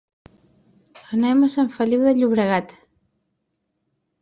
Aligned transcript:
Anem 1.17 1.43
a 1.43 1.51
Sant 1.57 1.69
Feliu 1.77 2.07
de 2.07 2.15
Llobregat. 2.23 2.77